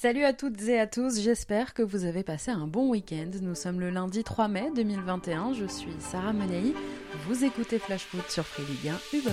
[0.00, 3.32] Salut à toutes et à tous, j'espère que vous avez passé un bon week-end.
[3.42, 6.72] Nous sommes le lundi 3 mai 2021, je suis Sarah Menei,
[7.26, 9.32] vous écoutez Flash Foot sur Free Ligue 1 Uber.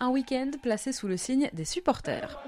[0.00, 2.42] Un week-end placé sous le signe des supporters.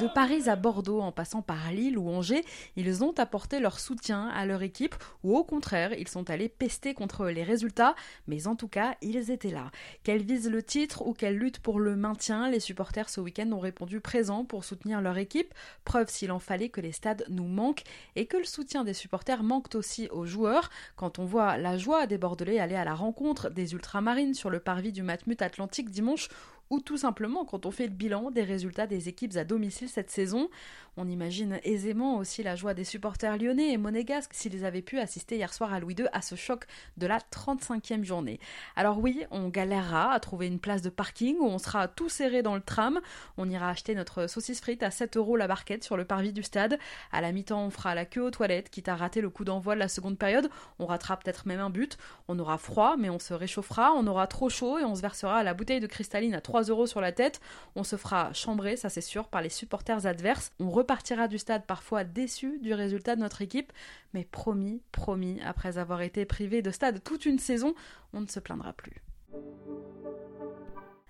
[0.00, 2.42] De Paris à Bordeaux en passant par Lille ou Angers,
[2.74, 4.94] ils ont apporté leur soutien à leur équipe
[5.24, 7.94] ou au contraire, ils sont allés pester contre les résultats,
[8.26, 9.70] mais en tout cas, ils étaient là.
[10.02, 13.58] Qu'elles visent le titre ou qu'elles luttent pour le maintien, les supporters ce week-end ont
[13.58, 15.52] répondu présents pour soutenir leur équipe,
[15.84, 17.84] preuve s'il en fallait que les stades nous manquent
[18.16, 20.70] et que le soutien des supporters manque aussi aux joueurs.
[20.96, 24.60] Quand on voit la joie des Bordelais aller à la rencontre des ultramarines sur le
[24.60, 26.30] parvis du Matmut Atlantique dimanche
[26.70, 30.10] ou tout simplement quand on fait le bilan des résultats des équipes à domicile cette
[30.10, 30.48] saison.
[30.96, 35.36] On imagine aisément aussi la joie des supporters lyonnais et monégasques s'ils avaient pu assister
[35.36, 38.38] hier soir à Louis II à ce choc de la 35e journée.
[38.76, 42.42] Alors oui, on galérera à trouver une place de parking où on sera tout serré
[42.42, 43.00] dans le tram.
[43.36, 46.42] On ira acheter notre saucisse frite à 7 euros la barquette sur le parvis du
[46.42, 46.78] stade.
[47.12, 49.74] À la mi-temps, on fera la queue aux toilettes, quitte à rater le coup d'envoi
[49.74, 50.50] de la seconde période.
[50.78, 51.98] On ratera peut-être même un but.
[52.28, 53.92] On aura froid, mais on se réchauffera.
[53.96, 56.86] On aura trop chaud et on se versera la bouteille de cristalline à 3 euros
[56.86, 57.40] sur la tête.
[57.76, 60.52] On se fera chambrer, ça c'est sûr, par les supporters adverses.
[60.60, 63.72] On repartira du stade parfois déçu du résultat de notre équipe,
[64.14, 67.74] mais promis, promis, après avoir été privé de stade toute une saison,
[68.12, 69.02] on ne se plaindra plus.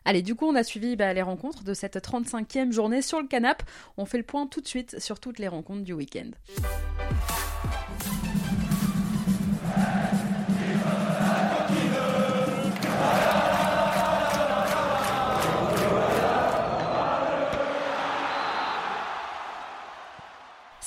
[0.05, 3.27] Allez, du coup, on a suivi bah, les rencontres de cette 35e journée sur le
[3.27, 3.63] canap.
[3.97, 6.31] On fait le point tout de suite sur toutes les rencontres du week-end.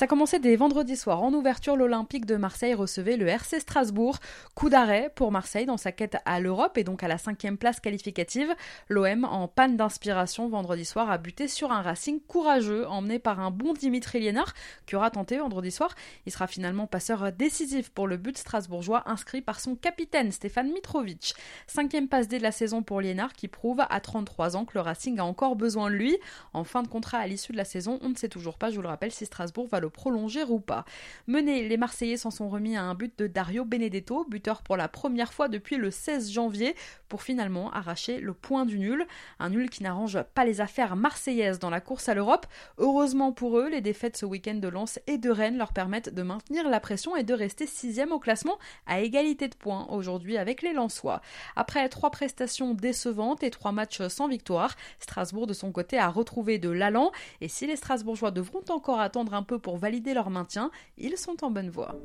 [0.03, 1.23] Ça commençait dès vendredi soir.
[1.23, 4.17] En ouverture, l'Olympique de Marseille recevait le RC Strasbourg.
[4.53, 7.79] Coup d'arrêt pour Marseille dans sa quête à l'Europe et donc à la cinquième place
[7.79, 8.53] qualificative.
[8.89, 13.49] L'OM, en panne d'inspiration vendredi soir, a buté sur un Racing courageux, emmené par un
[13.49, 14.53] bon Dimitri Liénard,
[14.87, 15.95] qui aura tenté vendredi soir.
[16.25, 21.33] Il sera finalement passeur décisif pour le but strasbourgeois inscrit par son capitaine Stéphane Mitrovic.
[21.65, 24.81] Cinquième passe dès de la saison pour Liénard qui prouve à 33 ans que le
[24.81, 26.17] Racing a encore besoin de lui.
[26.51, 28.75] En fin de contrat à l'issue de la saison, on ne sait toujours pas, je
[28.75, 30.83] vous le rappelle, si Strasbourg va le prolonger ou pas.
[31.27, 34.87] Menés, les Marseillais s'en sont remis à un but de Dario Benedetto, buteur pour la
[34.87, 36.75] première fois depuis le 16 janvier,
[37.13, 39.05] pour finalement arracher le point du nul.
[39.37, 42.47] Un nul qui n'arrange pas les affaires marseillaises dans la course à l'Europe.
[42.79, 46.23] Heureusement pour eux, les défaites ce week-end de Lens et de Rennes leur permettent de
[46.23, 48.57] maintenir la pression et de rester sixième au classement
[48.87, 51.21] à égalité de points aujourd'hui avec les Lensois.
[51.55, 56.57] Après trois prestations décevantes et trois matchs sans victoire, Strasbourg de son côté a retrouvé
[56.57, 60.71] de l'allant et si les Strasbourgeois devront encore attendre un peu pour valider leur maintien,
[60.97, 61.95] ils sont en bonne voie.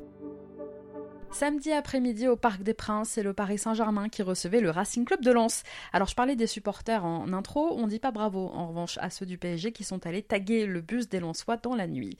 [1.31, 5.21] Samedi après-midi au Parc des Princes, c'est le Paris Saint-Germain qui recevait le Racing Club
[5.21, 5.63] de Lens.
[5.93, 9.25] Alors je parlais des supporters en intro, on dit pas bravo en revanche à ceux
[9.25, 12.17] du PSG qui sont allés taguer le bus des Lensois dans la nuit.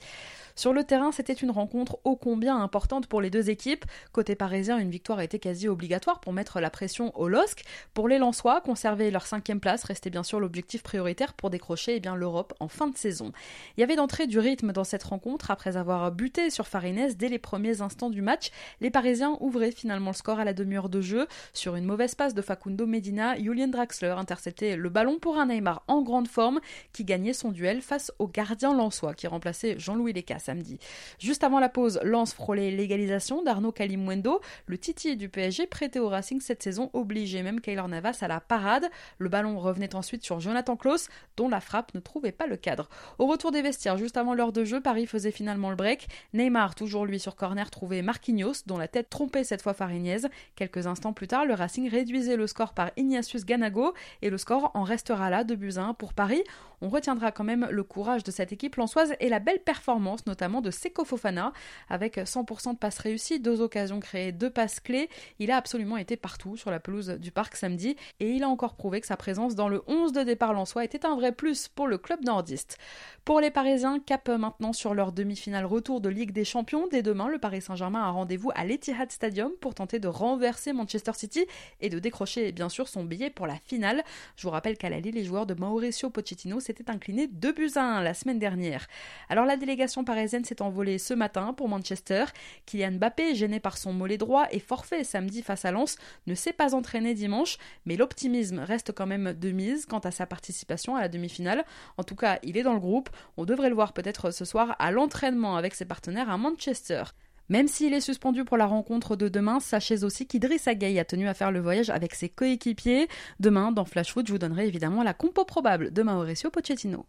[0.60, 3.86] Sur le terrain, c'était une rencontre ô combien importante pour les deux équipes.
[4.12, 7.64] Côté parisien, une victoire était quasi obligatoire pour mettre la pression au LOSC.
[7.94, 12.08] Pour les Lensois, conserver leur cinquième place restait bien sûr l'objectif prioritaire pour décrocher eh
[12.14, 13.32] l'Europe en fin de saison.
[13.78, 17.28] Il y avait d'entrée du rythme dans cette rencontre après avoir buté sur Farinès dès
[17.28, 18.50] les premiers instants du match.
[18.82, 21.26] Les Parisiens ouvraient finalement le score à la demi-heure de jeu.
[21.54, 25.84] Sur une mauvaise passe de Facundo Medina, Julian Draxler interceptait le ballon pour un Neymar
[25.88, 26.60] en grande forme
[26.92, 30.78] qui gagnait son duel face au gardien lensois qui remplaçait Jean-Louis Lécasse samedi.
[31.20, 36.08] Juste avant la pause, Lance frôlait l'égalisation d'Arnaud Kalimwendo, le Titi du PSG prêté au
[36.08, 38.90] Racing cette saison obligeait même Kaylor Navas à la parade.
[39.18, 42.88] Le ballon revenait ensuite sur Jonathan Klaus, dont la frappe ne trouvait pas le cadre.
[43.18, 46.08] Au retour des vestiaires, juste avant l'heure de jeu, Paris faisait finalement le break.
[46.34, 50.22] Neymar, toujours lui sur corner, trouvait Marquinhos, dont la tête trompait cette fois Farignez.
[50.56, 54.72] Quelques instants plus tard, le Racing réduisait le score par Ignatius Ganago et le score
[54.74, 56.42] en restera là, de buts 1 pour Paris.
[56.82, 60.39] On retiendra quand même le courage de cette équipe lançoise et la belle performance, notamment
[60.40, 61.52] de Seko Fofana,
[61.90, 65.10] avec 100% de passes réussies, deux occasions créées, deux passes clés.
[65.38, 68.74] Il a absolument été partout sur la pelouse du parc samedi et il a encore
[68.74, 71.86] prouvé que sa présence dans le 11 de départ lançois était un vrai plus pour
[71.86, 72.78] le club nordiste.
[73.26, 76.88] Pour les Parisiens, cap maintenant sur leur demi-finale retour de Ligue des Champions.
[76.90, 81.12] Dès demain, le Paris Saint-Germain a rendez-vous à l'Etihad Stadium pour tenter de renverser Manchester
[81.14, 81.44] City
[81.80, 84.02] et de décrocher bien sûr son billet pour la finale.
[84.36, 87.70] Je vous rappelle qu'à la Lille, les joueurs de Mauricio Pochettino s'étaient inclinés 2 buts
[87.74, 88.86] à 1 la semaine dernière.
[89.28, 92.24] Alors la délégation parisienne s'est envolée ce matin pour Manchester.
[92.66, 95.96] Kylian Mbappé, gêné par son mollet droit et forfait samedi face à Lens,
[96.26, 100.26] ne s'est pas entraîné dimanche, mais l'optimisme reste quand même de mise quant à sa
[100.26, 101.64] participation à la demi-finale.
[101.96, 103.10] En tout cas, il est dans le groupe.
[103.36, 107.04] On devrait le voir peut-être ce soir à l'entraînement avec ses partenaires à Manchester.
[107.50, 111.26] Même s'il est suspendu pour la rencontre de demain, sachez aussi qu'Idriss Gueye a tenu
[111.26, 113.08] à faire le voyage avec ses coéquipiers.
[113.40, 117.06] Demain, dans Flashwood, je vous donnerai évidemment la compo probable de Mauricio Pochettino.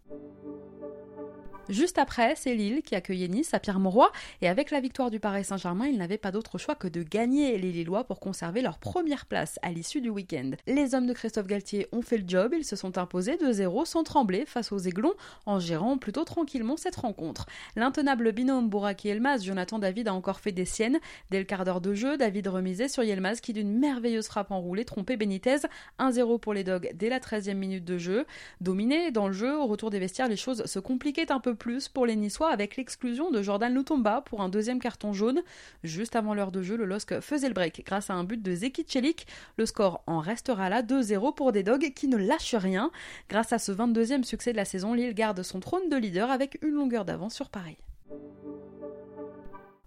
[1.68, 4.10] Juste après, c'est Lille qui accueillait Nice à Pierre-Mauroy
[4.40, 7.56] et avec la victoire du Paris Saint-Germain, ils n'avaient pas d'autre choix que de gagner
[7.56, 10.50] les Lillois pour conserver leur première place à l'issue du week-end.
[10.66, 13.84] Les hommes de Christophe Galtier ont fait le job, ils se sont imposés de 0
[13.84, 15.14] sans trembler face aux Aiglons
[15.46, 17.46] en gérant plutôt tranquillement cette rencontre.
[17.76, 20.98] L'intenable binôme Bouraki-Elmaz, Jonathan David a encore fait des siennes.
[21.30, 24.84] Dès le quart d'heure de jeu, David remisait sur Yelmaz qui d'une merveilleuse frappe enroulée
[24.84, 25.58] trompait Benitez.
[26.00, 28.26] 1-0 pour les Dogs dès la 13e minute de jeu.
[28.60, 31.88] Dominé dans le jeu, au retour des vestiaires, les choses se compliquaient un peu plus
[31.88, 35.42] pour les Niçois avec l'exclusion de Jordan Lutomba pour un deuxième carton jaune.
[35.84, 38.54] Juste avant l'heure de jeu, le LOSC faisait le break grâce à un but de
[38.54, 39.26] Zeki Celik.
[39.56, 42.90] Le score en restera là 2-0 pour des Dogs qui ne lâchent rien.
[43.28, 46.58] Grâce à ce 22e succès de la saison, Lille garde son trône de leader avec
[46.62, 47.78] une longueur d'avance sur Paris.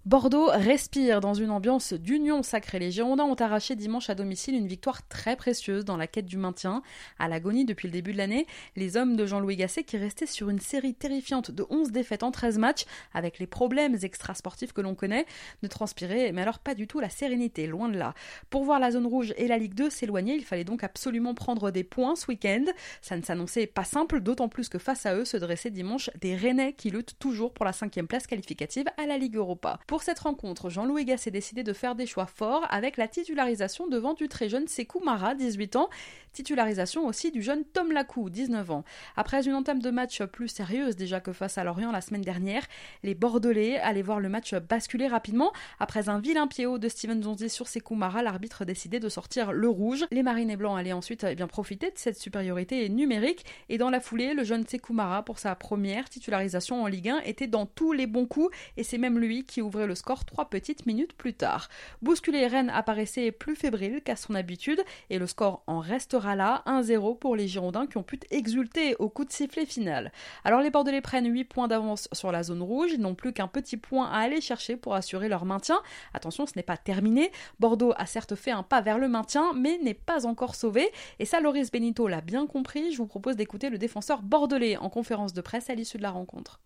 [0.05, 2.77] Bordeaux respire dans une ambiance d'union sacrée.
[2.77, 6.37] Les Girondins ont arraché dimanche à domicile une victoire très précieuse dans la quête du
[6.37, 6.83] maintien.
[7.17, 10.51] À l'agonie depuis le début de l'année, les hommes de Jean-Louis Gasset, qui restaient sur
[10.51, 12.85] une série terrifiante de 11 défaites en 13 matchs,
[13.15, 15.25] avec les problèmes extrasportifs que l'on connaît,
[15.63, 18.13] ne transpiraient mais alors pas du tout la sérénité, loin de là.
[18.51, 21.71] Pour voir la zone rouge et la Ligue 2 s'éloigner, il fallait donc absolument prendre
[21.71, 22.65] des points ce week-end.
[23.01, 26.35] Ça ne s'annonçait pas simple, d'autant plus que face à eux se dressaient dimanche des
[26.35, 29.79] Rennais qui luttent toujours pour la cinquième place qualificative à la Ligue Europa.
[30.03, 34.27] Cette rencontre, Jean-Louis Gasset décidé de faire des choix forts avec la titularisation devant du
[34.27, 35.89] très jeune Sekou Mara, 18 ans,
[36.33, 38.83] titularisation aussi du jeune Tom Lacou, 19 ans.
[39.15, 42.63] Après une entame de match plus sérieuse déjà que face à Lorient la semaine dernière,
[43.03, 45.53] les Bordelais allaient voir le match basculer rapidement.
[45.79, 49.53] Après un vilain pied haut de Steven Zonzi sur Sekou Mara, l'arbitre décidait de sortir
[49.53, 50.05] le rouge.
[50.11, 53.99] Les Marinés Blancs allaient ensuite eh bien, profiter de cette supériorité numérique et dans la
[53.99, 57.93] foulée, le jeune Sekou Mara, pour sa première titularisation en Ligue 1, était dans tous
[57.93, 61.33] les bons coups et c'est même lui qui ouvrait le score trois petites minutes plus
[61.33, 61.69] tard.
[62.01, 67.17] Bousculé, Rennes apparaissait plus fébrile qu'à son habitude et le score en restera là, 1-0
[67.19, 70.11] pour les Girondins qui ont pu exulter au coup de sifflet final.
[70.43, 73.47] Alors les Bordelais prennent 8 points d'avance sur la zone rouge, ils n'ont plus qu'un
[73.47, 75.79] petit point à aller chercher pour assurer leur maintien.
[76.13, 77.31] Attention, ce n'est pas terminé.
[77.59, 80.89] Bordeaux a certes fait un pas vers le maintien, mais n'est pas encore sauvé.
[81.19, 82.91] Et ça, Loris Benito l'a bien compris.
[82.91, 86.11] Je vous propose d'écouter le défenseur bordelais en conférence de presse à l'issue de la
[86.11, 86.59] rencontre.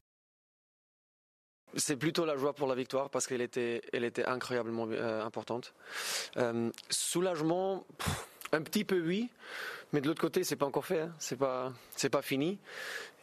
[1.75, 5.74] C'est plutôt la joie pour la victoire parce qu'elle était, elle était incroyablement euh, importante.
[6.38, 7.86] Euh, soulagement,
[8.51, 9.30] un petit peu oui,
[9.94, 11.13] mais de l'autre côté c'est pas encore fait, hein.
[11.19, 11.38] c'est
[12.10, 12.57] pas, fini.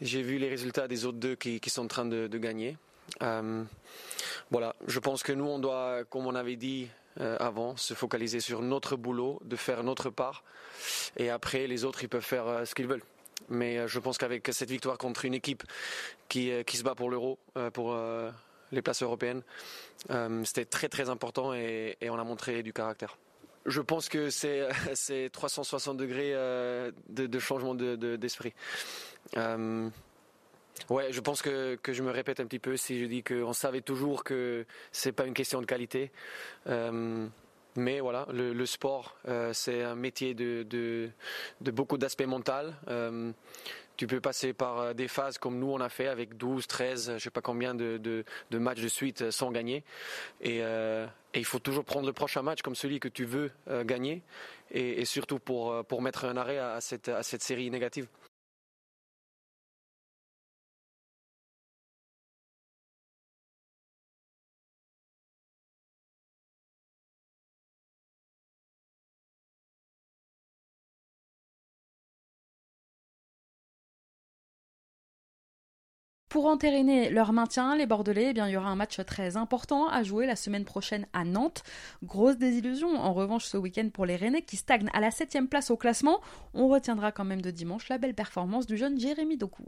[0.01, 2.77] J'ai vu les résultats des autres deux qui, sont en train de, de gagner.
[3.23, 3.65] Euh,
[4.51, 6.89] voilà, je pense que nous on doit, comme on avait dit
[7.19, 10.45] avant, se focaliser sur notre boulot, de faire notre part,
[11.17, 13.05] et après les autres ils peuvent faire ce qu'ils veulent.
[13.49, 15.63] Mais euh, je pense qu'avec cette victoire contre une équipe
[16.29, 17.97] qui, euh, qui se bat pour l'euro, euh, pour
[18.73, 19.43] les places européennes,
[20.45, 23.17] c'était très très important et, on a montré du caractère.
[23.65, 24.69] Je pense que c'est
[25.33, 26.33] 360 degrés
[27.09, 28.55] de, changement d'esprit.
[29.37, 33.53] ouais, je pense que, que, je me répète un petit peu si je dis qu'on
[33.53, 36.11] savait toujours que c'est pas une question de qualité.
[37.77, 41.11] Mais voilà, le, sport, euh, c'est un métier de,
[41.61, 42.53] beaucoup d'aspects mentaux.
[42.89, 43.33] Euh,
[43.97, 47.13] tu peux passer par euh, des phases comme nous on a fait avec 12, 13,
[47.17, 49.85] je sais pas combien de, matchs de suite sans gagner.
[50.41, 50.63] Et,
[51.35, 53.51] il faut toujours prendre le prochain match comme celui que tu veux
[53.85, 54.23] gagner.
[54.71, 58.09] Et, surtout pour, mettre un arrêt à cette série négative.
[76.37, 79.89] Pour entériner leur maintien, les Bordelais, eh bien, il y aura un match très important
[79.89, 81.63] à jouer la semaine prochaine à Nantes.
[82.05, 85.71] Grosse désillusion en revanche ce week-end pour les Rennais qui stagnent à la 7 place
[85.71, 86.21] au classement.
[86.53, 89.65] On retiendra quand même de dimanche la belle performance du jeune Jérémy Doku.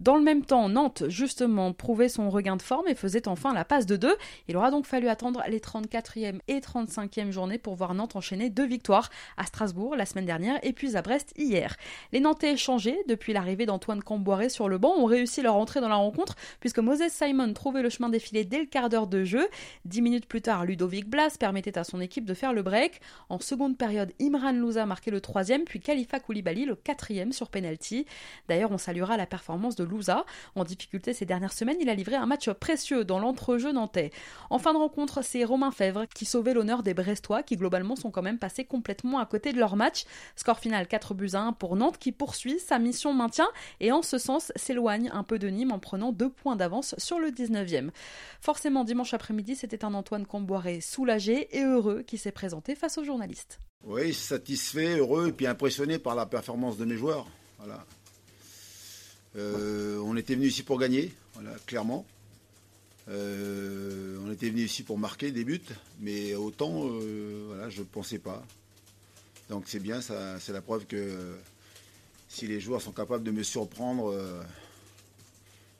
[0.00, 3.64] Dans le même temps, Nantes, justement, prouvait son regain de forme et faisait enfin la
[3.64, 4.14] passe de deux.
[4.46, 8.64] Il aura donc fallu attendre les 34e et 35e journées pour voir Nantes enchaîner deux
[8.64, 11.74] victoires à Strasbourg la semaine dernière et puis à Brest hier.
[12.12, 15.88] Les Nantais changés depuis l'arrivée d'Antoine Camboiré sur le banc ont réussi leur entrée dans
[15.88, 19.48] la rencontre puisque Moses Simon trouvait le chemin défilé dès le quart d'heure de jeu.
[19.84, 23.00] Dix minutes plus tard, Ludovic Blas permettait à son équipe de faire le break.
[23.30, 28.06] En seconde période, Imran Louza marquait le troisième, puis Khalifa Koulibaly le quatrième sur penalty.
[28.48, 30.24] D'ailleurs, on saluera la performance de Louza.
[30.54, 34.10] En difficulté ces dernières semaines, il a livré un match précieux dans l'entrejeu nantais.
[34.50, 38.10] En fin de rencontre, c'est Romain Fèvre qui sauvait l'honneur des Brestois, qui globalement sont
[38.10, 40.04] quand même passés complètement à côté de leur match.
[40.36, 43.48] Score final 4 buts à 1 pour Nantes qui poursuit sa mission maintien
[43.80, 47.18] et en ce sens s'éloigne un peu de Nîmes en prenant deux points d'avance sur
[47.18, 47.90] le 19e.
[48.40, 53.04] Forcément, dimanche après-midi, c'était un Antoine Comboiré soulagé et heureux qui s'est présenté face aux
[53.04, 53.58] journalistes.
[53.84, 57.26] Oui, satisfait, heureux et puis impressionné par la performance de mes joueurs.
[57.58, 57.84] Voilà.
[59.36, 62.06] Euh, on était venu ici pour gagner, voilà, clairement.
[63.08, 65.60] Euh, on était venu ici pour marquer des buts,
[66.00, 68.44] mais autant, euh, je ne pensais pas.
[69.48, 71.36] Donc c'est bien, c'est la preuve que
[72.28, 74.14] si les joueurs sont capables de me surprendre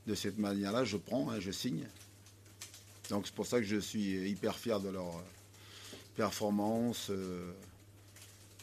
[0.07, 1.85] de cette manière-là, je prends, hein, je signe.
[3.11, 5.23] Donc c'est pour ça que je suis hyper fier de leur
[6.17, 7.11] performance,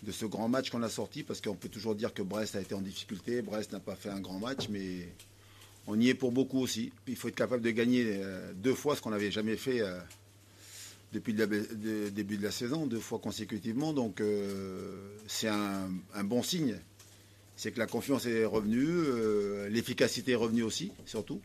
[0.06, 2.62] de ce grand match qu'on a sorti, parce qu'on peut toujours dire que Brest a
[2.62, 5.10] été en difficulté, Brest n'a pas fait un grand match, mais
[5.88, 6.92] on y est pour beaucoup aussi.
[7.08, 9.98] Il faut être capable de gagner euh, deux fois ce qu'on n'avait jamais fait euh,
[11.14, 13.94] depuis le début de la saison, deux fois consécutivement.
[13.94, 15.90] Donc euh, c'est un,
[16.24, 16.78] bon signe.
[17.56, 21.40] C'est que la confiance est revenue, l'efficacité est revenue aussi, surtout.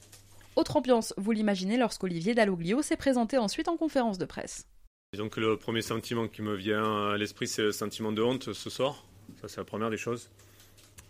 [0.56, 4.66] Autre ambiance, vous l'imaginez, lorsqu'Olivier Dalloglio s'est présenté ensuite en conférence de presse.
[5.12, 9.04] Le premier sentiment qui me vient à l'esprit, c'est le sentiment de honte ce soir.
[9.40, 10.30] Ça, c'est la première des choses.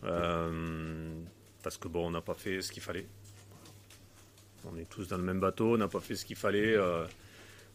[0.01, 3.07] parce que bon, on n'a pas fait ce qu'il fallait.
[4.65, 6.75] On est tous dans le même bateau, on n'a pas fait ce qu'il fallait.
[6.75, 7.05] Euh,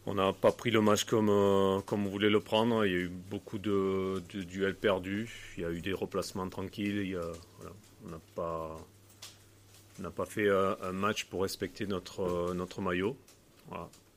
[0.04, 2.84] on n'a pas pris le match comme, euh, comme on voulait le prendre.
[2.84, 5.54] Il y a eu beaucoup de, duels perdus.
[5.56, 7.20] Il y a eu des replacements tranquilles.
[8.04, 8.76] on n'a pas,
[10.10, 13.16] pas fait euh, un match pour respecter notre, notre maillot.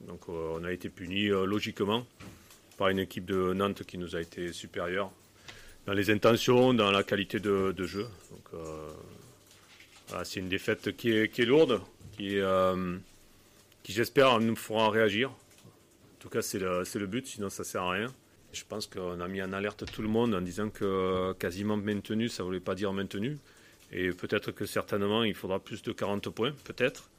[0.01, 2.05] Donc on a été puni logiquement
[2.77, 5.11] par une équipe de Nantes qui nous a été supérieure
[5.85, 8.07] dans les intentions, dans la qualité de, jeu.
[8.31, 8.61] Donc
[10.23, 11.81] c'est une défaite qui est, lourde,
[12.13, 12.97] qui, euh,
[13.83, 15.29] qui j'espère nous fera réagir.
[15.29, 18.13] En tout cas, c'est le, le, but, sinon ça sert à rien.
[18.51, 22.29] Je pense qu'on a mis en alerte tout le monde en disant que quasiment maintenu,
[22.29, 23.37] ça ne voulait pas dire maintenu.
[23.91, 27.09] Et peut-être que certainement, il faudra plus de 40 points, peut-être,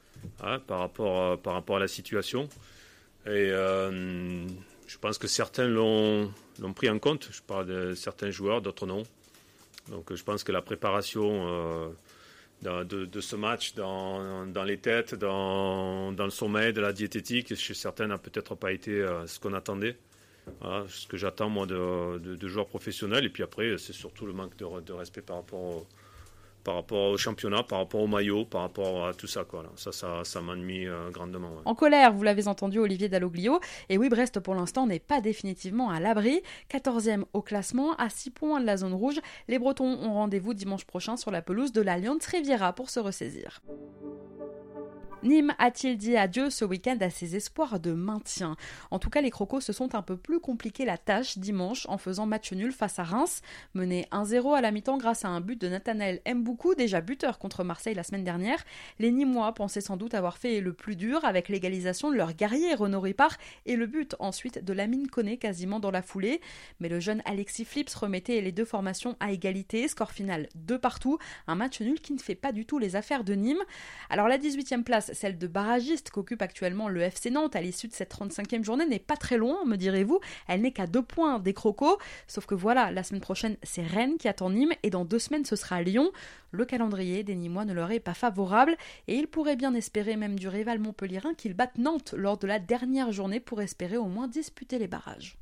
[0.43, 2.49] hein, par, rapport, par rapport à la situation.
[3.27, 4.47] Et euh,
[4.87, 6.33] je pense que certains l'ont
[6.75, 7.29] pris en compte.
[7.31, 9.03] Je parle de certains joueurs, d'autres non.
[9.89, 11.47] Donc je pense que la préparation...
[11.49, 11.89] Euh,
[12.62, 17.55] de, ce match dans, dans les têtes, dans, dans, le sommeil, de la diététique.
[17.55, 19.97] Chez certains, n'a peut-être pas été euh, ce qu'on attendait.
[20.89, 23.25] ce que j'attends moi de, de, joueurs professionnels.
[23.25, 25.87] Et puis après, c'est surtout le manque de, respect par rapport au,
[26.62, 29.45] par rapport au championnat, par rapport au maillot, par rapport à tout ça.
[29.45, 31.50] Quoi, Ça, ça, ça m'ennuie euh, grandement.
[31.64, 33.61] En colère, vous l'avez entendu, Olivier Dalloglio.
[33.88, 36.43] Et oui, Brest, pour l'instant, n'est pas définitivement à l'abri.
[36.71, 39.21] 14e au classement, à 6 points de la zone rouge.
[39.49, 43.61] Les Bretons ont rendez-vous dimanche prochain sur la pelouse de l'Alliance Riviera pour se ressaisir.
[45.23, 48.57] Nîmes a-t-il dit adieu ce week-end à ses espoirs de maintien?
[48.91, 51.99] En tout cas, les Crocos se sont un peu plus compliqué la tâche dimanche en
[51.99, 53.43] faisant match nul face à Reims,
[53.75, 57.65] mené 1-0 à la mi-temps grâce à un but de Nathanaël Mboukou, déjà buteur contre
[57.65, 58.65] Marseille la semaine dernière.
[58.99, 62.75] Les Nîmois pensaient sans doute avoir fait le plus dur avec l'égalisation de leur guerrier
[62.75, 63.37] Renaud Ripard
[63.67, 66.41] et le but ensuite de Lamine Koné quasiment dans la foulée.
[66.81, 71.19] Mais le jeune Alexis Flips remettait les deux formations à égalité, score final 2 partout,
[71.47, 73.62] un match nul qui ne fait pas du tout les affaires de Nîmes.
[74.09, 77.93] Alors la 18e place celle de barragiste qu'occupe actuellement le FC Nantes à l'issue de
[77.93, 80.21] cette 35e journée, n'est pas très loin, me direz-vous.
[80.49, 81.99] Elle n'est qu'à deux points des Crocos.
[82.26, 85.45] Sauf que voilà, la semaine prochaine, c'est Rennes qui attend Nîmes et dans deux semaines,
[85.45, 86.11] ce sera Lyon.
[86.52, 88.76] Le calendrier des Nîmois ne leur est pas favorable
[89.09, 92.59] et ils pourraient bien espérer même du rival montpellierin qu'ils battent Nantes lors de la
[92.59, 95.38] dernière journée pour espérer au moins disputer les barrages.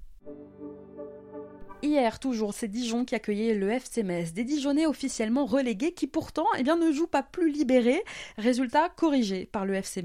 [1.81, 4.33] Hier, toujours, c'est Dijon qui accueillait le FC Metz.
[4.33, 8.03] Des Dijonais officiellement relégués qui pourtant eh bien, ne jouent pas plus libérés.
[8.37, 10.05] Résultat corrigé par le FC.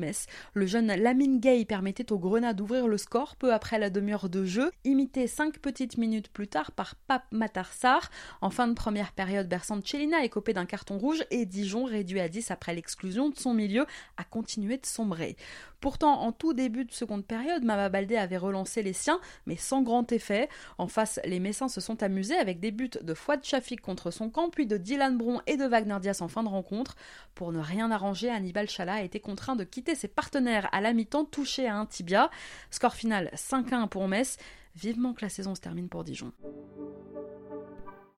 [0.53, 4.45] Le jeune Lamine Gay permettait aux Grenades d'ouvrir le score peu après la demi-heure de
[4.45, 8.11] jeu, imité cinq petites minutes plus tard par Pape Matarsar.
[8.41, 12.19] En fin de première période, Bersan Chelina est copé d'un carton rouge et Dijon, réduit
[12.19, 13.87] à 10 après l'exclusion de son milieu,
[14.17, 15.37] a continué de sombrer.
[15.83, 19.81] Pourtant, en tout début de seconde période, Mama Baldé avait relancé les siens, mais sans
[19.81, 20.47] grand effet.
[20.77, 24.29] En face, les Messins se sont amusés avec des buts de Fouad Chafik contre son
[24.29, 26.95] camp, puis de Dylan Bron et de Wagner Diaz en fin de rencontre.
[27.35, 30.93] Pour ne rien arranger, Hannibal Chala a été contraint de quitter ses partenaires à la
[30.93, 32.31] mi-temps touché à un tibia.
[32.71, 34.37] Score final 5-1 pour Metz.
[34.77, 36.31] Vivement que la saison se termine pour Dijon.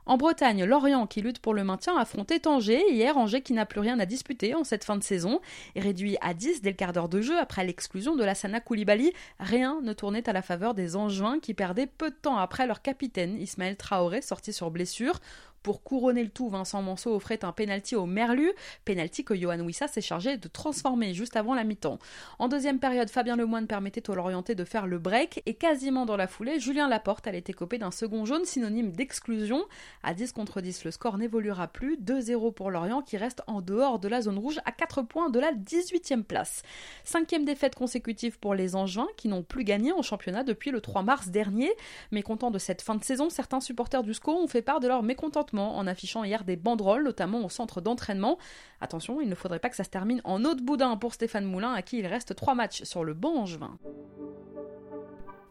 [0.07, 2.83] En Bretagne, Lorient, qui lutte pour le maintien, affrontait Angers.
[2.91, 5.39] Hier, Angers qui n'a plus rien à disputer en cette fin de saison
[5.73, 8.59] est réduit à 10 dès le quart d'heure de jeu après l'exclusion de la Sana
[8.59, 9.13] Koulibaly.
[9.39, 12.83] Rien ne tournait à la faveur des Angevins qui perdaient peu de temps après leur
[12.83, 15.19] capitaine Ismaël Traoré sorti sur blessure.
[15.65, 18.51] Pour couronner le tout, Vincent Manceau offrait un penalty au Merlu,
[18.85, 21.97] penalty que Johan Wissa s'est chargé de transformer juste avant la mi-temps.
[22.37, 26.17] En deuxième période, Fabien Lemoine permettait au Lorientais de faire le break et quasiment dans
[26.17, 29.65] la foulée, Julien Laporte allait copé d'un second jaune synonyme d'exclusion.
[30.03, 31.97] À 10 contre 10, le score n'évoluera plus.
[31.97, 35.39] 2-0 pour Lorient qui reste en dehors de la zone rouge à 4 points de
[35.39, 36.61] la 18e place.
[37.05, 41.01] Cinquième défaite consécutive pour les Angevins qui n'ont plus gagné en championnat depuis le 3
[41.01, 41.71] mars dernier.
[42.11, 45.01] Mécontents de cette fin de saison, certains supporters du SCO ont fait part de leur
[45.01, 48.37] mécontentement en affichant hier des banderoles, notamment au centre d'entraînement.
[48.81, 51.73] Attention, il ne faudrait pas que ça se termine en de boudin pour Stéphane Moulin,
[51.73, 53.77] à qui il reste trois matchs sur le banc angevin.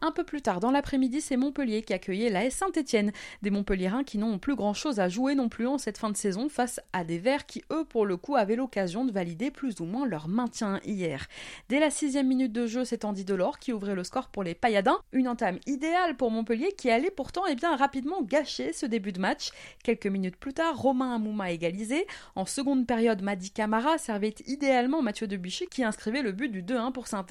[0.06, 3.10] Un peu plus tard dans l'après-midi, c'est Montpellier qui accueillait la S Saint-Etienne.
[3.40, 6.50] Des Montpelliérains qui n'ont plus grand-chose à jouer non plus en cette fin de saison
[6.50, 9.86] face à des Verts qui, eux, pour le coup, avaient l'occasion de valider plus ou
[9.86, 11.26] moins leur maintien hier.
[11.70, 14.54] Dès la sixième minute de jeu, c'est Andy Delors qui ouvrait le score pour les
[14.54, 14.98] Payadins.
[15.12, 19.20] Une entame idéale pour Montpellier qui allait pourtant eh bien, rapidement gâcher ce début de
[19.20, 19.52] match.
[19.84, 22.06] Quelques minutes plus tard, Romain Amouma égalisé.
[22.34, 26.92] En seconde période, Madi Camara servait idéalement Mathieu Debuchy qui inscrivait le but du 2-1
[26.92, 27.24] pour saint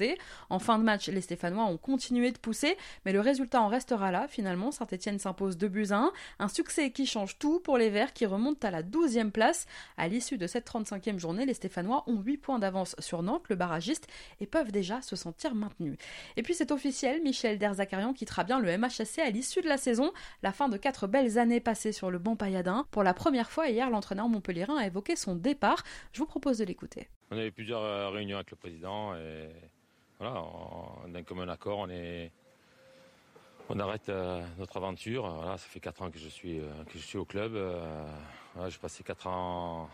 [0.50, 2.63] En fin de match, les Stéphanois ont continué de pousser
[3.04, 4.26] mais le résultat en restera là.
[4.28, 6.12] Finalement, Saint-Etienne s'impose 2 buts à 1.
[6.38, 9.66] Un succès qui change tout pour les Verts qui remontent à la 12e place.
[9.96, 13.56] À l'issue de cette 35e journée, les Stéphanois ont 8 points d'avance sur Nantes, le
[13.56, 14.06] barragiste,
[14.40, 15.96] et peuvent déjà se sentir maintenus.
[16.36, 20.12] Et puis c'est officiel, Michel Derzakarian quittera bien le MHSC à l'issue de la saison.
[20.42, 22.86] La fin de 4 belles années passées sur le banc pailladin.
[22.90, 25.82] Pour la première fois hier, l'entraîneur montpellierin a évoqué son départ.
[26.12, 27.08] Je vous propose de l'écouter.
[27.30, 29.48] On a eu plusieurs euh, réunions avec le président et
[30.18, 30.44] voilà,
[31.08, 32.30] d'un commun accord, on est
[33.68, 35.28] on arrête euh, notre aventure.
[35.28, 37.54] Voilà, ça fait 4 ans que je suis, euh, que je suis au club.
[37.54, 38.06] Euh,
[38.68, 39.88] j'ai passé 4 ans,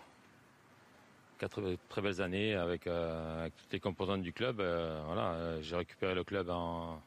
[1.39, 4.57] 4 très belles années avec, toutes les composantes du club.
[4.57, 7.01] voilà, j'ai récupéré le club en,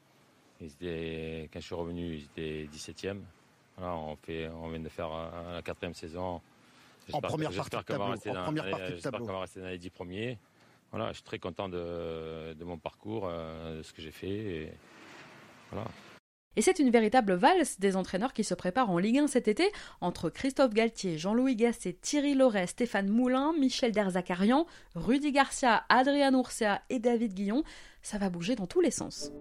[0.60, 3.20] quand je suis revenu, ils étaient 17e.
[3.78, 5.10] Voilà, on, fait, on vient de faire
[5.54, 6.42] la quatrième saison.
[7.12, 8.16] En première partie de tableau.
[8.16, 10.38] J'espère qu'on va rester dans les 10 premiers.
[10.92, 14.28] Voilà, je suis très content de, de mon parcours, de ce que j'ai fait.
[14.28, 14.74] Et,
[15.72, 15.88] voilà.
[16.56, 19.72] Et c'est une véritable valse des entraîneurs qui se préparent en Ligue 1 cet été
[20.02, 26.82] entre Christophe Galtier, Jean-Louis Gasset, Thierry Loret, Stéphane Moulin, Michel Derzakarian, Rudy Garcia, Adrien Ourcia
[26.90, 27.64] et David Guillon.
[28.02, 29.32] Ça va bouger dans tous les sens.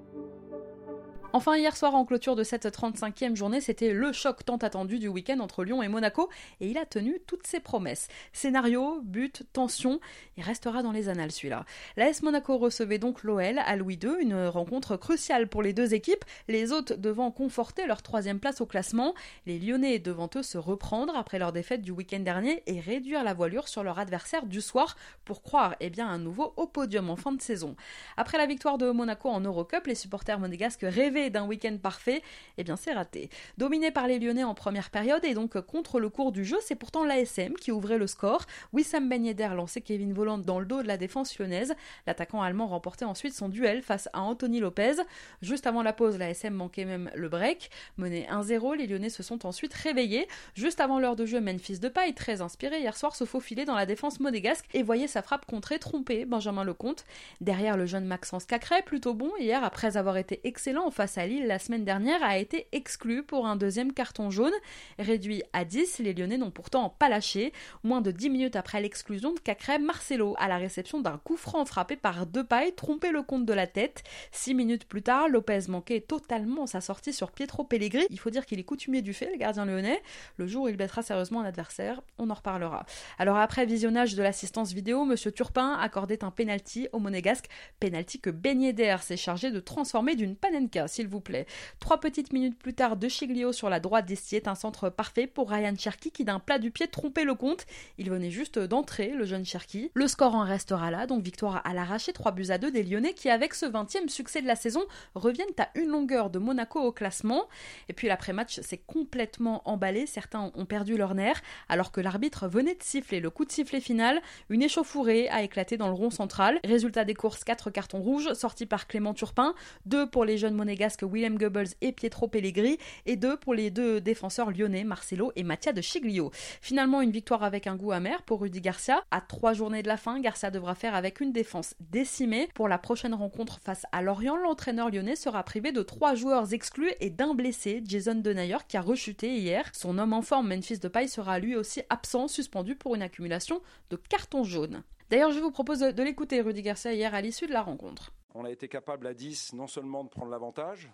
[1.34, 5.08] Enfin, hier soir, en clôture de cette 35e journée, c'était le choc tant attendu du
[5.08, 6.28] week-end entre Lyon et Monaco,
[6.60, 8.08] et il a tenu toutes ses promesses.
[8.34, 9.98] Scénario, but, tension,
[10.36, 11.64] il restera dans les annales celui-là.
[11.96, 16.22] L'AS Monaco recevait donc l'OL à Louis II, une rencontre cruciale pour les deux équipes,
[16.48, 19.14] les autres devant conforter leur troisième place au classement,
[19.46, 23.32] les Lyonnais devant eux se reprendre après leur défaite du week-end dernier et réduire la
[23.32, 27.16] voilure sur leur adversaire du soir pour croire eh bien, un nouveau au podium en
[27.16, 27.74] fin de saison.
[28.18, 32.22] Après la victoire de Monaco en Eurocup, les supporters monégasques rêvaient d'un week-end parfait,
[32.58, 33.30] eh bien c'est raté.
[33.58, 36.74] Dominé par les Lyonnais en première période et donc contre le cours du jeu, c'est
[36.74, 38.46] pourtant l'ASM qui ouvrait le score.
[38.72, 41.74] Wissam Ben Yedder lançait Kevin Volant dans le dos de la défense lyonnaise.
[42.06, 44.94] L'attaquant allemand remportait ensuite son duel face à Anthony Lopez.
[45.40, 47.70] Juste avant la pause, l'ASM manquait même le break.
[47.96, 50.26] Mené 1-0, les Lyonnais se sont ensuite réveillés.
[50.54, 53.86] Juste avant l'heure de jeu, Memphis Depay, très inspiré hier soir, se faufilait dans la
[53.86, 57.04] défense monégasque et voyait sa frappe contrée tromper Benjamin Lecomte.
[57.40, 61.46] Derrière le jeune Maxence Cacré, plutôt bon hier après avoir été excellent face à Lille
[61.46, 64.52] la semaine dernière a été exclu pour un deuxième carton jaune.
[64.98, 67.52] Réduit à 10, les Lyonnais n'ont pourtant pas lâché.
[67.82, 71.64] Moins de 10 minutes après l'exclusion de Cacré, Marcelo, à la réception d'un coup franc
[71.64, 74.02] frappé par pailles, trompait le compte de la tête.
[74.32, 78.06] 6 minutes plus tard, Lopez manquait totalement sa sortie sur Pietro Pellegrini.
[78.10, 80.00] Il faut dire qu'il est coutumier du fait, le gardien lyonnais.
[80.36, 82.86] Le jour où il bêtera sérieusement un adversaire, on en reparlera.
[83.18, 87.48] Alors après visionnage de l'assistance vidéo, Monsieur Turpin accordait un penalty au monégasque,
[87.80, 88.62] penalty que Ben
[89.00, 91.46] s'est chargé de transformer d'une panenka, s'il vous plaît.
[91.80, 95.50] Trois petites minutes plus tard, De Chiglio sur la droite d'Estier, un centre parfait pour
[95.50, 97.66] Ryan Cherky qui d'un plat du pied trompait le compte.
[97.98, 99.90] Il venait juste d'entrer, le jeune Cherky.
[99.94, 103.14] Le score en restera là, donc victoire à l'arraché, 3 buts à 2 des Lyonnais
[103.14, 104.84] qui, avec ce 20e succès de la saison,
[105.16, 107.48] reviennent à une longueur de Monaco au classement.
[107.88, 112.76] Et puis l'après-match s'est complètement emballé, certains ont perdu leur nerf, alors que l'arbitre venait
[112.76, 114.22] de siffler le coup de sifflet final.
[114.50, 116.60] Une échauffourée a éclaté dans le rond central.
[116.62, 119.54] Résultat des courses, 4 cartons rouges sortis par Clément Turpin,
[119.86, 123.70] 2 pour les jeunes monégasques monégasques Willem Goebbels et Pietro Pellegrini et deux pour les
[123.70, 126.30] deux défenseurs lyonnais Marcelo et Mattia de Chiglio.
[126.60, 129.02] Finalement, une victoire avec un goût amer pour Rudy Garcia.
[129.10, 132.48] À trois journées de la fin, Garcia devra faire avec une défense décimée.
[132.54, 136.92] Pour la prochaine rencontre face à Lorient, l'entraîneur lyonnais sera privé de trois joueurs exclus
[137.00, 139.70] et d'un blessé, Jason Denayer, qui a rechuté hier.
[139.72, 143.96] Son homme en forme, Memphis Depay, sera lui aussi absent, suspendu pour une accumulation de
[143.96, 144.82] cartons jaunes.
[145.10, 148.12] D'ailleurs, je vous propose de l'écouter, Rudy Garcia, hier à l'issue de la rencontre.
[148.34, 150.90] On a été capable à 10 non seulement de prendre l'avantage,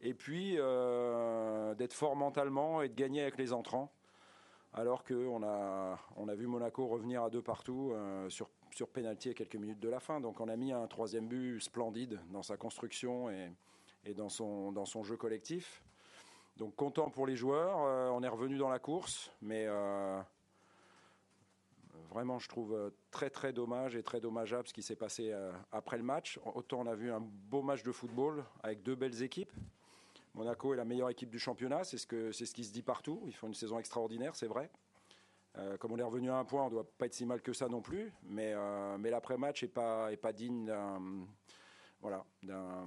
[0.00, 3.90] et puis euh, d'être fort mentalement et de gagner avec les entrants.
[4.74, 9.30] Alors qu'on a, on a vu Monaco revenir à deux partout euh, sur, sur pénalty
[9.30, 10.20] à quelques minutes de la fin.
[10.20, 13.52] Donc on a mis un troisième but splendide dans sa construction et,
[14.04, 15.82] et dans, son, dans son jeu collectif.
[16.56, 17.82] Donc content pour les joueurs.
[17.84, 19.66] Euh, on est revenu dans la course, mais
[22.10, 25.34] vraiment, je trouve très très dommage et très dommageable ce qui s'est passé
[25.70, 26.38] après le match.
[26.54, 29.52] Autant on a vu un beau match de football avec deux belles équipes.
[30.34, 32.82] Monaco est la meilleure équipe du championnat, c'est ce, que, c'est ce qui se dit
[32.82, 33.22] partout.
[33.26, 34.70] Ils font une saison extraordinaire, c'est vrai.
[35.58, 37.42] Euh, comme on est revenu à un point, on ne doit pas être si mal
[37.42, 38.10] que ça non plus.
[38.24, 41.26] Mais, euh, mais l'après-match n'est pas, est pas digne d'un,
[42.00, 42.86] voilà, d'un,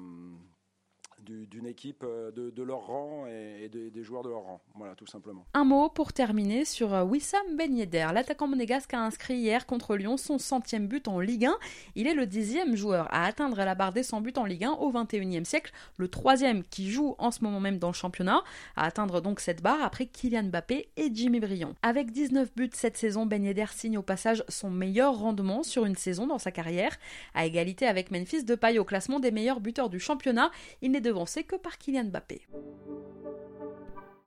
[1.21, 4.61] d'une équipe euh, de, leur rang et, des joueurs de leur rang.
[4.75, 5.45] Voilà, tout simplement.
[5.53, 8.07] Un mot pour terminer sur euh, Wissam Ben Yedder.
[8.13, 11.57] L'attaquant monégasque a inscrit hier contre Lyon son centième but en Ligue 1.
[11.95, 14.71] Il est le dixième joueur à atteindre la barre des 100 buts en Ligue 1
[14.73, 15.71] au 21e siècle.
[15.97, 18.43] Le troisième qui joue en ce moment même dans le championnat
[18.75, 21.73] à atteindre donc cette barre après Kylian Mbappé et Jimmy Briand.
[21.81, 26.27] Avec 19 buts cette saison, Ben signe au passage son meilleur rendement sur une saison
[26.27, 26.97] dans sa carrière.
[27.33, 30.51] À égalité avec Memphis Depay au classement des meilleurs buteurs du championnat,
[30.81, 32.41] il n'est devancé que par Kylian Mbappé.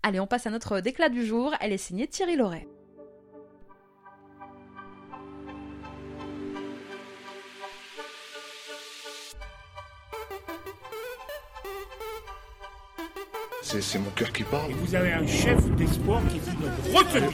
[0.02, 1.52] Allez, on passe à notre déclat du jour.
[1.60, 2.66] Elle est signée Thierry Loret.
[13.80, 14.72] C'est mon cœur qui parle.
[14.72, 17.28] vous avez un chef d'espoir qui dit notre retenue.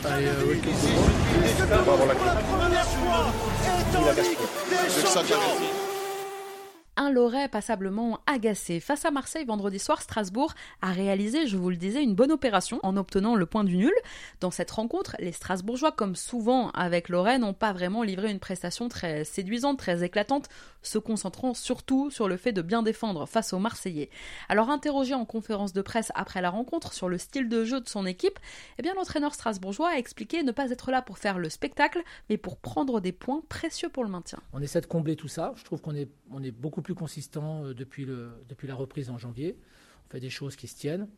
[6.96, 8.80] Un Lorrain passablement agacé.
[8.80, 12.78] Face à Marseille vendredi soir, Strasbourg a réalisé, je vous le disais, une bonne opération
[12.82, 13.94] en obtenant le point du nul.
[14.40, 18.88] Dans cette rencontre, les Strasbourgeois, comme souvent avec Lorraine, n'ont pas vraiment livré une prestation
[18.88, 20.48] très séduisante, très éclatante,
[20.82, 24.10] se concentrant surtout sur le fait de bien défendre face aux Marseillais.
[24.48, 27.88] Alors interrogé en conférence de presse après la rencontre sur le style de jeu de
[27.88, 28.38] son équipe,
[28.78, 32.36] eh bien l'entraîneur strasbourgeois a expliqué ne pas être là pour faire le spectacle, mais
[32.36, 34.38] pour prendre des points précieux pour le maintien.
[34.52, 35.52] On essaie de combler tout ça.
[35.56, 39.10] Je trouve qu'on est, on est beaucoup plus consistant euh, depuis, le, depuis la reprise
[39.10, 39.58] en janvier.
[40.06, 41.08] On fait des choses qui se tiennent.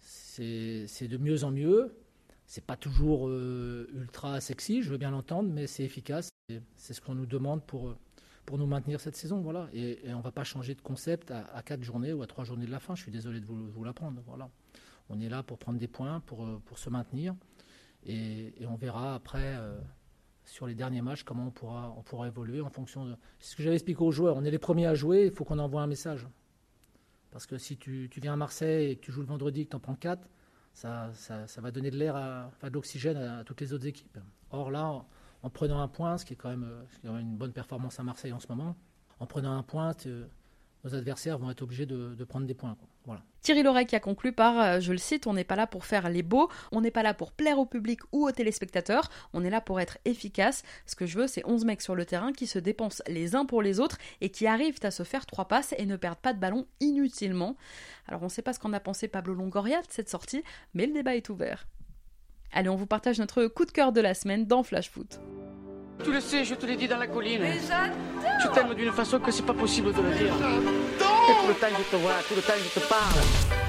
[0.00, 1.92] C'est de mieux en mieux.
[2.46, 6.30] C'est pas toujours euh, ultra sexy, je veux bien l'entendre, mais c'est efficace.
[6.76, 7.94] C'est ce qu'on nous demande pour,
[8.46, 9.40] pour nous maintenir cette saison.
[9.40, 9.68] Voilà.
[9.74, 12.64] Et, on ne va pas changer de concept à, quatre journées ou à trois journées
[12.64, 12.94] de la fin.
[12.94, 14.22] Je suis désolé de vous, vous l'apprendre.
[14.26, 14.48] Voilà.
[15.10, 17.34] On est là pour prendre des points, pour, euh, pour se maintenir.
[18.06, 19.58] Et, on verra après
[20.48, 23.16] sur les derniers matchs, comment on pourra, on pourra évoluer en fonction de.
[23.38, 24.36] C'est ce que j'avais expliqué aux joueurs.
[24.36, 26.26] On est les premiers à jouer, il faut qu'on envoie un message.
[27.30, 29.70] Parce que si tu, viens à Marseille et que tu joues le vendredi et que
[29.70, 30.26] tu en prends 4,
[30.72, 31.10] ça,
[31.58, 34.18] va donner de l'air, enfin de l'oxygène à, toutes les autres équipes.
[34.50, 35.04] Or là,
[35.42, 36.66] en, prenant un point, ce qui, est quand même,
[37.04, 38.74] une bonne performance à Marseille en ce moment,
[39.20, 39.92] en prenant un point,
[40.84, 42.76] nos adversaires vont être obligés de, prendre des points.
[43.42, 45.86] Thierry Loret qui a conclu par, euh, je le cite, on n'est pas là pour
[45.86, 49.44] faire les beaux, on n'est pas là pour plaire au public ou aux téléspectateurs, on
[49.44, 50.64] est là pour être efficace.
[50.86, 53.46] Ce que je veux, c'est 11 mecs sur le terrain qui se dépensent les uns
[53.46, 56.34] pour les autres et qui arrivent à se faire trois passes et ne perdent pas
[56.34, 57.56] de ballon inutilement.
[58.06, 60.42] Alors on ne sait pas ce qu'en a pensé Pablo Longoria de cette sortie,
[60.74, 61.66] mais le débat est ouvert.
[62.52, 65.20] Allez, on vous partage notre coup de cœur de la semaine dans Flash Foot.
[66.04, 67.40] Tu le sais, je te l'ai dit dans la colline.
[67.40, 67.58] Mais
[68.40, 71.07] tu t'aimes d'une façon que c'est pas possible de le dire.
[71.28, 73.67] Et tout le temps je te vois, tout le temps je te parle.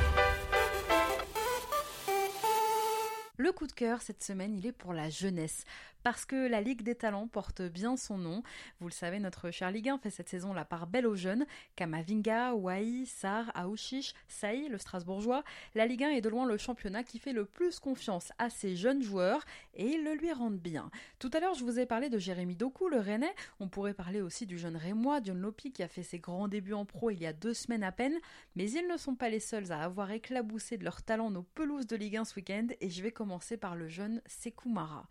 [3.41, 5.63] Le coup de cœur cette semaine, il est pour la jeunesse.
[6.04, 8.43] Parce que la Ligue des Talents porte bien son nom.
[8.80, 11.45] Vous le savez, notre cher Ligue 1 fait cette saison la part belle aux jeunes.
[11.78, 15.43] Kamavinga, Wai, Sar, Aouchiche, Saï, le Strasbourgeois.
[15.75, 18.75] La Ligue 1 est de loin le championnat qui fait le plus confiance à ses
[18.75, 20.91] jeunes joueurs et ils le lui rendent bien.
[21.17, 23.36] Tout à l'heure, je vous ai parlé de Jérémy Doku, le Rennais.
[23.62, 26.73] On pourrait parler aussi du jeune Rémois, Dion Lopi, qui a fait ses grands débuts
[26.73, 28.17] en pro il y a deux semaines à peine.
[28.56, 31.88] Mais ils ne sont pas les seuls à avoir éclaboussé de leur talent nos pelouses
[31.88, 35.08] de Ligue 1 ce week-end et je vais commencer par le jeune Sekou Mara.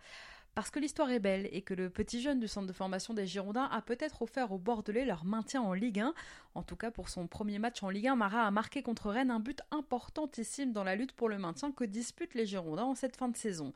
[0.59, 3.29] Parce que l'histoire est belle et que le petit jeune du centre de formation des
[3.29, 6.13] Girondins a peut-être offert aux Bordelais leur maintien en Ligue 1.
[6.57, 9.31] En tout cas, pour son premier match en Ligue 1, Marat a marqué contre Rennes
[9.31, 13.15] un but importantissime dans la lutte pour le maintien que disputent les Girondins en cette
[13.15, 13.73] fin de saison.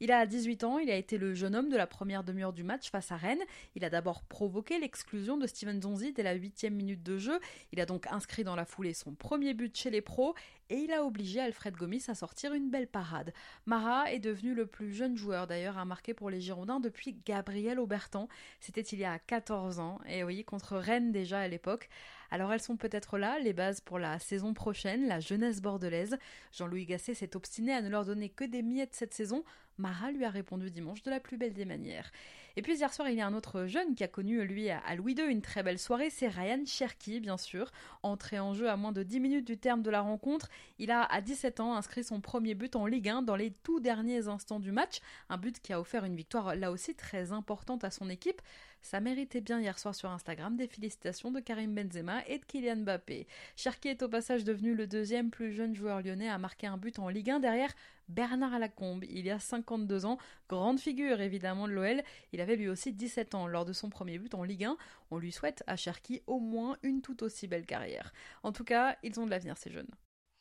[0.00, 2.64] Il a 18 ans, il a été le jeune homme de la première demi-heure du
[2.64, 3.44] match face à Rennes.
[3.76, 7.38] Il a d'abord provoqué l'exclusion de Steven Zonzi dès la huitième minute de jeu.
[7.70, 10.34] Il a donc inscrit dans la foulée son premier but chez les pros
[10.70, 13.32] et il a obligé Alfred Gomis à sortir une belle parade.
[13.66, 17.78] Marat est devenu le plus jeune joueur d'ailleurs à marquer pour les Girondins depuis Gabriel
[17.78, 18.28] Aubertan.
[18.60, 21.88] C'était il y a 14 ans, et oui, contre Rennes déjà à l'époque.
[22.30, 26.18] Alors elles sont peut-être là, les bases pour la saison prochaine, la jeunesse bordelaise.
[26.52, 29.44] Jean-Louis Gasset s'est obstiné à ne leur donner que des miettes cette saison.
[29.78, 32.10] Marat lui a répondu dimanche de la plus belle des manières.
[32.56, 34.94] Et puis hier soir, il y a un autre jeune qui a connu, lui, à
[34.94, 37.72] Louis II, une très belle soirée, c'est Ryan Cherky, bien sûr.
[38.04, 41.02] Entré en jeu à moins de 10 minutes du terme de la rencontre, il a,
[41.02, 44.60] à 17 ans, inscrit son premier but en Ligue 1 dans les tout derniers instants
[44.60, 45.00] du match.
[45.28, 48.40] Un but qui a offert une victoire, là aussi, très importante à son équipe.
[48.84, 52.76] Ça méritait bien hier soir sur Instagram des félicitations de Karim Benzema et de Kylian
[52.76, 53.26] Mbappé.
[53.56, 56.98] Cherki est au passage devenu le deuxième plus jeune joueur lyonnais à marquer un but
[56.98, 57.72] en Ligue 1 derrière
[58.10, 59.04] Bernard Lacombe.
[59.08, 60.18] Il y a 52 ans,
[60.50, 62.02] grande figure évidemment de l'OL.
[62.34, 64.76] Il avait lui aussi 17 ans lors de son premier but en Ligue 1.
[65.10, 68.12] On lui souhaite à Cherki au moins une tout aussi belle carrière.
[68.42, 69.90] En tout cas, ils ont de l'avenir ces jeunes.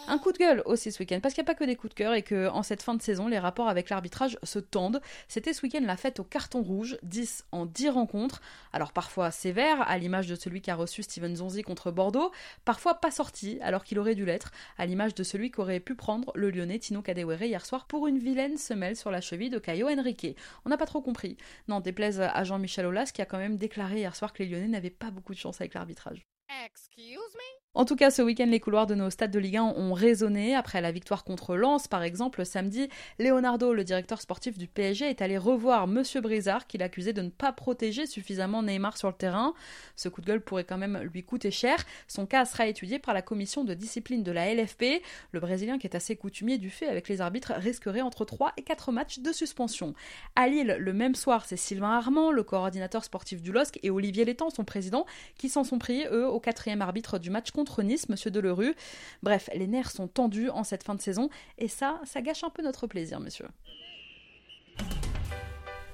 [0.07, 1.93] Un coup de gueule aussi ce week-end, parce qu'il n'y a pas que des coups
[1.93, 5.01] de cœur et que en cette fin de saison, les rapports avec l'arbitrage se tendent.
[5.29, 8.41] C'était ce week-end la fête au carton rouge, 10 en 10 rencontres.
[8.73, 12.31] Alors parfois sévère, à l'image de celui qui a reçu Steven Zonzi contre Bordeaux,
[12.65, 16.31] parfois pas sorti, alors qu'il aurait dû l'être, à l'image de celui qu'aurait pu prendre
[16.35, 19.87] le lyonnais Tino Kadewere hier soir pour une vilaine semelle sur la cheville de Caio
[19.87, 20.35] Henrique.
[20.65, 21.37] On n'a pas trop compris.
[21.69, 24.67] Non, déplaise à Jean-Michel Aulas qui a quand même déclaré hier soir que les lyonnais
[24.67, 26.25] n'avaient pas beaucoup de chance avec l'arbitrage.
[26.65, 27.61] Excuse me?
[27.73, 30.55] En tout cas, ce week-end, les couloirs de nos stades de Ligue 1 ont résonné.
[30.55, 35.21] Après la victoire contre Lens, par exemple, samedi, Leonardo, le directeur sportif du PSG, est
[35.21, 39.53] allé revoir Monsieur Brizard, qu'il accusait de ne pas protéger suffisamment Neymar sur le terrain.
[39.95, 41.77] Ce coup de gueule pourrait quand même lui coûter cher.
[42.09, 45.01] Son cas sera étudié par la commission de discipline de la LFP.
[45.31, 48.63] Le Brésilien, qui est assez coutumier du fait avec les arbitres, risquerait entre 3 et
[48.63, 49.93] 4 matchs de suspension.
[50.35, 54.25] À Lille, le même soir, c'est Sylvain Armand, le coordinateur sportif du LOSC, et Olivier
[54.25, 55.05] Létang, son président,
[55.37, 58.75] qui s'en sont pris, eux, au quatrième arbitre du match contre Nice, monsieur Delerue.
[59.23, 62.49] Bref, les nerfs sont tendus en cette fin de saison et ça, ça gâche un
[62.49, 63.47] peu notre plaisir, monsieur.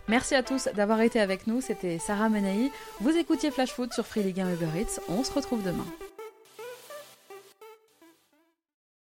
[0.08, 2.72] Merci à tous d'avoir été avec nous, c'était Sarah Menei.
[3.02, 5.02] Vous écoutiez Flash Foot sur Free League 1 Uber Eats.
[5.10, 5.86] On se retrouve demain.